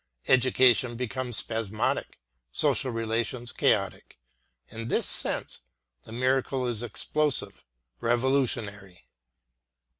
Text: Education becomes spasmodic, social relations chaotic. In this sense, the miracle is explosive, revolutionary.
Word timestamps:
Education 0.27 0.95
becomes 0.97 1.37
spasmodic, 1.37 2.17
social 2.51 2.89
relations 2.89 3.51
chaotic. 3.51 4.17
In 4.69 4.87
this 4.87 5.05
sense, 5.05 5.61
the 6.05 6.11
miracle 6.11 6.65
is 6.65 6.81
explosive, 6.81 7.63
revolutionary. 7.99 9.05